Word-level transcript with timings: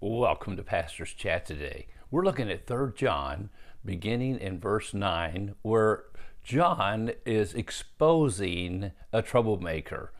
Welcome 0.00 0.56
to 0.56 0.62
Pastor's 0.62 1.12
Chat 1.12 1.46
today. 1.46 1.86
We're 2.10 2.24
looking 2.24 2.50
at 2.50 2.66
3 2.66 2.92
John, 2.96 3.48
beginning 3.84 4.38
in 4.38 4.58
verse 4.58 4.92
9, 4.92 5.54
where 5.62 6.04
John 6.42 7.12
is 7.24 7.54
exposing 7.54 8.90
a 9.12 9.22
troublemaker. 9.22 10.12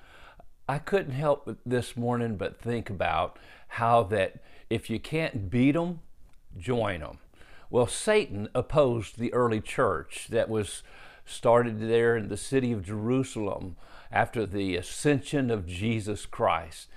I 0.69 0.79
couldn't 0.79 1.13
help 1.13 1.59
this 1.67 1.97
morning 1.97 2.37
but 2.37 2.59
think 2.59 2.89
about 2.89 3.39
how 3.69 4.05
that 4.05 4.43
if 4.71 4.89
you 4.89 5.01
can't 5.01 5.51
beat 5.51 5.73
them, 5.73 6.01
join 6.57 7.01
them. 7.01 7.19
Well, 7.69 7.89
Satan 7.89 8.49
opposed 8.55 9.19
the 9.19 9.35
early 9.35 9.61
church 9.61 10.29
that 10.31 10.49
was 10.49 10.83
started 11.27 11.81
there 11.81 12.17
in 12.17 12.29
the 12.29 12.37
city 12.37 12.73
of 12.73 12.87
Jerusalem 12.87 13.77
after 14.13 14.47
the 14.47 14.77
ascension 14.77 15.51
of 15.51 15.67
Jesus 15.67 16.27
Christ. 16.27 16.89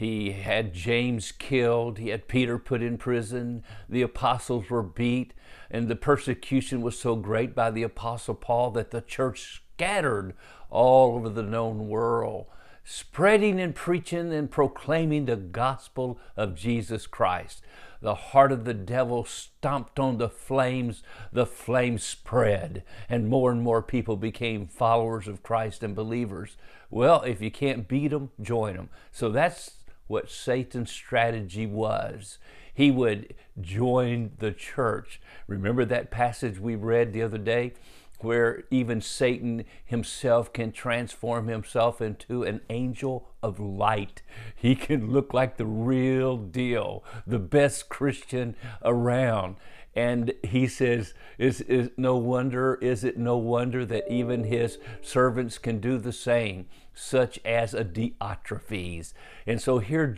He 0.00 0.32
had 0.32 0.72
James 0.72 1.30
killed, 1.30 1.98
he 1.98 2.08
had 2.08 2.26
Peter 2.26 2.58
put 2.58 2.80
in 2.80 2.96
prison, 2.96 3.62
the 3.86 4.00
apostles 4.00 4.70
were 4.70 4.82
beat, 4.82 5.34
and 5.70 5.88
the 5.88 5.94
persecution 5.94 6.80
was 6.80 6.98
so 6.98 7.16
great 7.16 7.54
by 7.54 7.70
the 7.70 7.82
apostle 7.82 8.34
Paul 8.34 8.70
that 8.70 8.92
the 8.92 9.02
church 9.02 9.60
scattered 9.76 10.32
all 10.70 11.16
over 11.16 11.28
the 11.28 11.42
known 11.42 11.88
world, 11.88 12.46
spreading 12.82 13.60
and 13.60 13.74
preaching 13.74 14.32
and 14.32 14.50
proclaiming 14.50 15.26
the 15.26 15.36
gospel 15.36 16.18
of 16.34 16.54
Jesus 16.54 17.06
Christ 17.06 17.62
the 18.00 18.14
heart 18.14 18.50
of 18.50 18.64
the 18.64 18.74
devil 18.74 19.24
stomped 19.24 19.98
on 19.98 20.16
the 20.16 20.28
flames, 20.28 21.02
the 21.32 21.46
flames 21.46 22.02
spread, 22.02 22.82
and 23.08 23.28
more 23.28 23.52
and 23.52 23.62
more 23.62 23.82
people 23.82 24.16
became 24.16 24.66
followers 24.66 25.28
of 25.28 25.42
Christ 25.42 25.82
and 25.82 25.94
believers. 25.94 26.56
Well, 26.88 27.22
if 27.22 27.40
you 27.42 27.50
can't 27.50 27.86
beat 27.86 28.08
them, 28.08 28.30
join 28.40 28.76
them. 28.76 28.88
So 29.12 29.28
that's 29.28 29.72
what 30.10 30.28
Satan's 30.28 30.90
strategy 30.90 31.66
was. 31.66 32.38
He 32.74 32.90
would 32.90 33.32
join 33.60 34.32
the 34.38 34.50
church. 34.50 35.20
Remember 35.46 35.84
that 35.84 36.10
passage 36.10 36.58
we 36.58 36.74
read 36.74 37.12
the 37.12 37.22
other 37.22 37.38
day? 37.38 37.74
Where 38.22 38.64
even 38.70 39.00
Satan 39.00 39.64
himself 39.84 40.52
can 40.52 40.72
transform 40.72 41.48
himself 41.48 42.00
into 42.00 42.42
an 42.42 42.60
angel 42.70 43.28
of 43.42 43.58
light. 43.58 44.22
He 44.54 44.74
can 44.74 45.10
look 45.10 45.32
like 45.34 45.56
the 45.56 45.66
real 45.66 46.36
deal, 46.36 47.04
the 47.26 47.38
best 47.38 47.88
Christian 47.88 48.56
around. 48.84 49.56
And 49.94 50.34
he 50.44 50.68
says, 50.68 51.14
is, 51.36 51.62
is 51.62 51.90
no 51.96 52.16
wonder, 52.16 52.78
is 52.80 53.02
it 53.02 53.18
no 53.18 53.36
wonder 53.36 53.84
that 53.86 54.10
even 54.10 54.44
his 54.44 54.78
servants 55.02 55.58
can 55.58 55.80
do 55.80 55.98
the 55.98 56.12
same, 56.12 56.66
such 56.94 57.40
as 57.44 57.74
a 57.74 57.84
Diotrephes. 57.84 59.12
And 59.46 59.60
so 59.60 59.78
here 59.78 60.16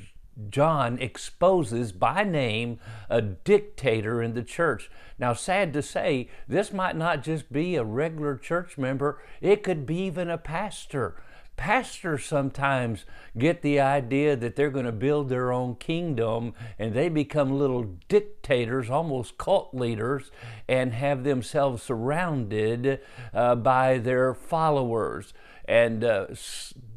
John 0.48 0.98
exposes 0.98 1.92
by 1.92 2.25
name 2.25 2.78
a 3.11 3.20
dictator 3.20 4.22
in 4.22 4.34
the 4.34 4.42
church. 4.42 4.91
Now, 5.19 5.34
sad 5.34 5.72
to 5.74 5.83
say, 5.83 6.28
this 6.48 6.72
might 6.72 6.97
not 6.97 7.22
just 7.22 7.52
be 7.52 7.77
a 7.77 7.84
regular 7.84 8.36
church 8.36 8.78
member, 8.78 9.20
it 9.41 9.62
could 9.62 9.86
be 9.86 9.97
even 10.05 10.30
a 10.30 10.39
pastor. 10.39 11.22
Pastors 11.56 12.24
sometimes 12.24 13.05
get 13.36 13.61
the 13.61 13.78
idea 13.78 14.34
that 14.36 14.56
they're 14.56 14.70
going 14.70 14.86
to 14.86 14.92
build 14.92 15.28
their 15.28 15.52
own 15.52 15.77
kingdom 15.77 16.55
and 16.78 16.94
they 16.94 17.11
become 17.11 17.58
little 17.58 17.84
dictators, 18.08 18.89
almost 18.89 19.36
cult 19.36 19.74
leaders, 19.74 20.30
and 20.67 20.94
have 20.94 21.24
themselves 21.24 21.83
surrounded 21.83 23.00
uh, 23.34 23.55
by 23.55 23.98
their 23.98 24.33
followers. 24.33 25.34
And 25.67 26.02
uh, 26.02 26.28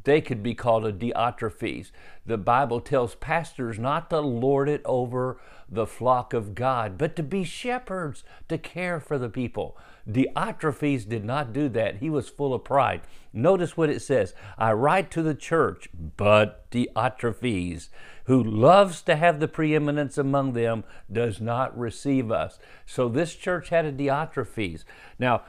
they 0.06 0.22
could 0.22 0.42
be 0.42 0.54
called 0.54 0.86
a 0.86 0.94
Diotrephes. 0.94 1.92
The 2.26 2.38
Bible 2.38 2.80
tells 2.80 3.16
pastors 3.16 3.78
not 3.78 4.10
to 4.10 4.20
lord 4.20 4.70
it 4.70 4.82
over 4.86 5.40
the 5.68 5.88
flock 5.88 6.34
of 6.34 6.56
God, 6.56 6.98
but 6.98 7.16
to 7.16 7.24
be 7.24 7.44
shepherds, 7.44 8.24
to 8.50 8.58
care 8.58 9.00
for 9.00 9.18
the 9.18 9.30
people. 9.30 9.78
Diotrephes 10.10 11.08
did 11.08 11.26
not 11.26 11.54
do 11.54 11.68
that. 11.70 11.98
He 11.98 12.10
was 12.10 12.30
full 12.30 12.54
of 12.54 12.64
pride. 12.64 13.02
Notice 13.34 13.76
what 13.76 13.90
it 13.90 14.02
says 14.02 14.34
I 14.58 14.72
write 14.74 15.12
to 15.12 15.24
the 15.24 15.36
church, 15.36 15.90
but 16.16 16.70
Diotrephes, 16.70 17.90
who 18.26 18.44
loves 18.44 19.02
to 19.04 19.16
have 19.16 19.40
the 19.40 19.48
preeminence 19.48 20.18
among 20.18 20.54
them, 20.54 20.84
does 21.12 21.42
not 21.42 21.78
receive 21.78 22.32
us. 22.32 22.60
So 22.86 23.10
this 23.10 23.36
church 23.36 23.70
had 23.70 23.86
a 23.86 23.92
Diotrephes. 23.92 24.86
Now, 25.18 25.44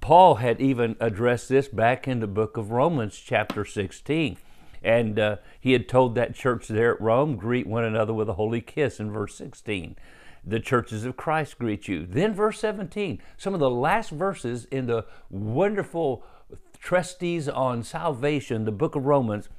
Paul 0.00 0.36
had 0.36 0.60
even 0.60 0.96
addressed 1.00 1.48
this 1.48 1.68
back 1.68 2.08
in 2.08 2.20
the 2.20 2.26
book 2.26 2.56
of 2.56 2.72
Romans, 2.72 3.16
chapter 3.16 3.64
16. 4.00 4.38
And 4.82 5.18
uh, 5.18 5.36
he 5.60 5.72
had 5.72 5.88
told 5.88 6.14
that 6.14 6.34
church 6.34 6.68
there 6.68 6.94
at 6.94 7.00
Rome, 7.00 7.36
greet 7.36 7.66
one 7.66 7.84
another 7.84 8.14
with 8.14 8.30
a 8.30 8.34
holy 8.34 8.62
kiss 8.62 8.98
in 8.98 9.10
verse 9.10 9.34
16. 9.34 9.96
The 10.42 10.58
churches 10.58 11.04
of 11.04 11.18
Christ 11.18 11.58
greet 11.58 11.86
you. 11.86 12.06
Then, 12.06 12.32
verse 12.32 12.58
17, 12.60 13.20
some 13.36 13.52
of 13.52 13.60
the 13.60 13.68
last 13.68 14.10
verses 14.10 14.64
in 14.70 14.86
the 14.86 15.04
wonderful 15.28 16.24
treatise 16.80 17.46
on 17.46 17.82
salvation, 17.82 18.64
the 18.64 18.72
book 18.72 18.96
of 18.96 19.04
Romans. 19.04 19.50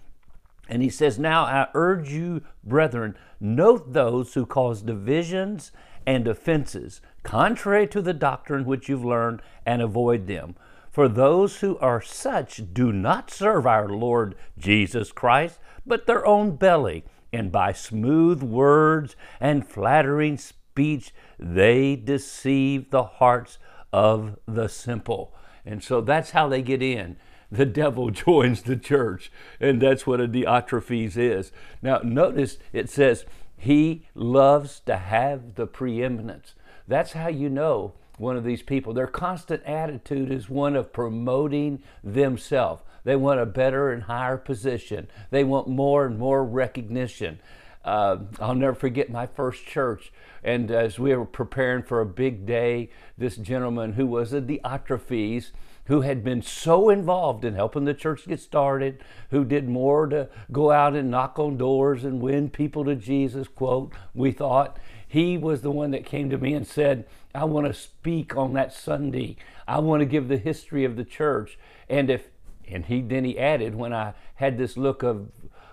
And 0.67 0.81
he 0.81 0.89
says, 0.89 1.19
Now 1.19 1.43
I 1.43 1.67
urge 1.75 2.09
you, 2.09 2.41
brethren, 2.63 3.15
note 3.39 3.93
those 3.93 4.33
who 4.33 4.47
cause 4.47 4.81
divisions 4.81 5.71
and 6.07 6.27
offenses, 6.27 6.99
contrary 7.21 7.85
to 7.89 8.01
the 8.01 8.13
doctrine 8.13 8.65
which 8.65 8.89
you've 8.89 9.05
learned, 9.05 9.43
and 9.67 9.83
avoid 9.83 10.25
them. 10.25 10.55
For 10.91 11.07
those 11.07 11.61
who 11.61 11.77
are 11.77 12.01
such 12.01 12.73
do 12.73 12.91
not 12.91 13.31
serve 13.31 13.65
our 13.65 13.87
Lord 13.87 14.35
Jesus 14.57 15.11
Christ, 15.13 15.59
but 15.85 16.05
their 16.05 16.25
own 16.25 16.57
belly, 16.57 17.05
and 17.31 17.51
by 17.51 17.71
smooth 17.71 18.43
words 18.43 19.15
and 19.39 19.65
flattering 19.65 20.37
speech 20.37 21.13
they 21.39 21.95
deceive 21.95 22.91
the 22.91 23.03
hearts 23.03 23.57
of 23.93 24.37
the 24.45 24.67
simple. 24.67 25.33
And 25.65 25.81
so 25.81 26.01
that's 26.01 26.31
how 26.31 26.49
they 26.49 26.61
get 26.61 26.81
in. 26.81 27.17
The 27.49 27.65
devil 27.65 28.09
joins 28.11 28.63
the 28.63 28.77
church, 28.77 29.31
and 29.59 29.81
that's 29.81 30.05
what 30.05 30.19
a 30.19 30.27
Diotrephes 30.27 31.17
is. 31.17 31.51
Now, 31.81 31.99
notice 32.03 32.57
it 32.73 32.89
says, 32.89 33.25
he 33.57 34.07
loves 34.15 34.79
to 34.87 34.97
have 34.97 35.55
the 35.55 35.67
preeminence. 35.67 36.55
That's 36.91 37.13
how 37.13 37.29
you 37.29 37.47
know 37.47 37.93
one 38.17 38.35
of 38.35 38.43
these 38.43 38.61
people. 38.61 38.93
Their 38.93 39.07
constant 39.07 39.63
attitude 39.63 40.29
is 40.29 40.49
one 40.49 40.75
of 40.75 40.91
promoting 40.91 41.81
themselves. 42.03 42.83
They 43.05 43.15
want 43.15 43.39
a 43.39 43.45
better 43.45 43.93
and 43.93 44.03
higher 44.03 44.35
position. 44.35 45.07
They 45.29 45.45
want 45.45 45.69
more 45.69 46.05
and 46.05 46.19
more 46.19 46.43
recognition. 46.43 47.39
Uh, 47.85 48.17
I'll 48.41 48.55
never 48.55 48.75
forget 48.75 49.09
my 49.09 49.25
first 49.25 49.65
church. 49.65 50.11
And 50.43 50.69
as 50.69 50.99
we 50.99 51.15
were 51.15 51.25
preparing 51.25 51.81
for 51.81 52.01
a 52.01 52.05
big 52.05 52.45
day, 52.45 52.89
this 53.17 53.37
gentleman 53.37 53.93
who 53.93 54.05
was 54.05 54.33
a 54.33 54.41
Diotrephes, 54.41 55.51
who 55.85 56.01
had 56.01 56.25
been 56.25 56.41
so 56.41 56.89
involved 56.89 57.45
in 57.45 57.55
helping 57.55 57.85
the 57.85 57.93
church 57.93 58.27
get 58.27 58.41
started, 58.41 59.01
who 59.29 59.45
did 59.45 59.67
more 59.67 60.07
to 60.07 60.29
go 60.51 60.71
out 60.71 60.93
and 60.93 61.09
knock 61.09 61.39
on 61.39 61.57
doors 61.57 62.03
and 62.03 62.21
win 62.21 62.49
people 62.49 62.83
to 62.83 62.95
Jesus, 62.95 63.47
quote, 63.47 63.93
we 64.13 64.33
thought. 64.33 64.77
He 65.11 65.37
was 65.37 65.59
the 65.61 65.71
one 65.71 65.91
that 65.91 66.05
came 66.05 66.29
to 66.29 66.37
me 66.37 66.53
and 66.53 66.65
said, 66.65 67.05
I 67.35 67.43
want 67.43 67.67
to 67.67 67.73
speak 67.73 68.37
on 68.37 68.53
that 68.53 68.71
Sunday. 68.71 69.35
I 69.67 69.79
want 69.79 69.99
to 69.99 70.05
give 70.05 70.29
the 70.29 70.37
history 70.37 70.85
of 70.85 70.95
the 70.95 71.03
church. 71.03 71.59
And 71.89 72.09
if 72.09 72.29
and 72.65 72.85
he 72.85 73.01
then 73.01 73.25
he 73.25 73.37
added 73.37 73.75
when 73.75 73.91
I 73.91 74.13
had 74.35 74.57
this 74.57 74.77
look 74.77 75.03
of 75.03 75.27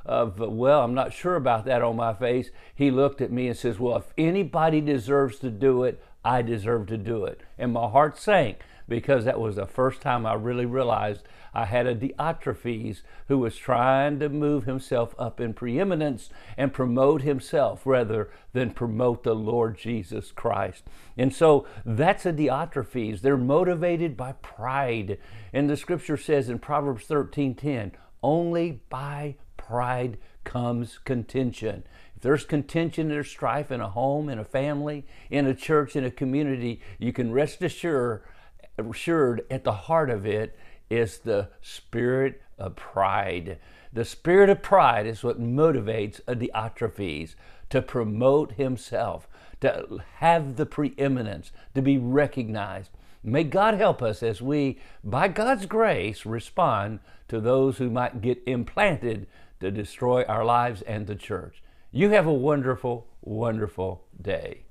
of 0.04 0.40
well, 0.40 0.82
I'm 0.82 0.92
not 0.92 1.12
sure 1.12 1.36
about 1.36 1.66
that 1.66 1.82
on 1.82 1.94
my 1.94 2.14
face, 2.14 2.50
he 2.74 2.90
looked 2.90 3.20
at 3.20 3.30
me 3.30 3.46
and 3.46 3.56
says, 3.56 3.78
"Well, 3.78 3.98
if 3.98 4.12
anybody 4.18 4.80
deserves 4.80 5.38
to 5.38 5.50
do 5.50 5.84
it, 5.84 6.02
I 6.24 6.42
deserve 6.42 6.88
to 6.88 6.96
do 6.96 7.24
it." 7.24 7.42
And 7.56 7.72
my 7.72 7.88
heart 7.88 8.18
sank 8.18 8.58
because 8.88 9.24
that 9.24 9.40
was 9.40 9.56
the 9.56 9.66
first 9.66 10.00
time 10.00 10.24
I 10.24 10.34
really 10.34 10.66
realized 10.66 11.22
I 11.54 11.66
had 11.66 11.86
a 11.86 11.94
Diotrephes 11.94 13.02
who 13.28 13.38
was 13.38 13.56
trying 13.56 14.18
to 14.20 14.28
move 14.28 14.64
himself 14.64 15.14
up 15.18 15.40
in 15.40 15.54
preeminence 15.54 16.30
and 16.56 16.72
promote 16.72 17.22
himself 17.22 17.82
rather 17.84 18.30
than 18.52 18.70
promote 18.70 19.22
the 19.24 19.34
Lord 19.34 19.76
Jesus 19.76 20.30
Christ. 20.30 20.84
And 21.16 21.34
so 21.34 21.66
that's 21.84 22.26
a 22.26 22.32
Diotrephes. 22.32 23.20
They're 23.20 23.36
motivated 23.36 24.16
by 24.16 24.32
pride. 24.32 25.18
And 25.52 25.68
the 25.68 25.76
scripture 25.76 26.16
says 26.16 26.48
in 26.48 26.58
Proverbs 26.58 27.06
13:10, 27.06 27.92
only 28.22 28.80
by 28.88 29.36
pride 29.56 30.18
comes 30.44 30.98
contention. 30.98 31.84
If 32.16 32.22
there's 32.22 32.44
contention, 32.44 33.08
there's 33.08 33.28
strife 33.28 33.70
in 33.70 33.80
a 33.80 33.90
home, 33.90 34.28
in 34.28 34.38
a 34.38 34.44
family, 34.44 35.06
in 35.30 35.46
a 35.46 35.54
church, 35.54 35.94
in 35.94 36.04
a 36.04 36.10
community, 36.10 36.80
you 36.98 37.12
can 37.12 37.32
rest 37.32 37.62
assured 37.62 38.22
assured 38.78 39.44
at 39.50 39.64
the 39.64 39.72
heart 39.72 40.10
of 40.10 40.26
it 40.26 40.56
is 40.90 41.18
the 41.18 41.48
spirit 41.60 42.40
of 42.58 42.76
pride. 42.76 43.58
The 43.92 44.04
spirit 44.04 44.50
of 44.50 44.62
pride 44.62 45.06
is 45.06 45.22
what 45.22 45.40
motivates 45.40 46.20
uh, 46.20 46.32
a 46.32 46.36
Diotrephes 46.36 47.34
to 47.70 47.82
promote 47.82 48.52
himself, 48.52 49.28
to 49.60 50.02
have 50.16 50.56
the 50.56 50.66
preeminence, 50.66 51.52
to 51.74 51.82
be 51.82 51.98
recognized. 51.98 52.90
May 53.22 53.44
God 53.44 53.74
help 53.74 54.02
us 54.02 54.22
as 54.22 54.40
we, 54.40 54.78
by 55.02 55.28
God's 55.28 55.66
grace, 55.66 56.24
respond 56.24 57.00
to 57.28 57.40
those 57.40 57.78
who 57.78 57.90
might 57.90 58.22
get 58.22 58.42
implanted 58.46 59.26
to 59.60 59.70
destroy 59.70 60.22
our 60.24 60.44
lives 60.44 60.82
and 60.82 61.06
the 61.06 61.16
church. 61.16 61.62
You 61.90 62.10
have 62.10 62.26
a 62.26 62.32
wonderful, 62.32 63.06
wonderful 63.22 64.04
day. 64.20 64.67